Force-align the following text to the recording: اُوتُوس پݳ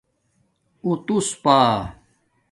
اُوتُوس 0.85 1.27
پݳ 1.43 1.57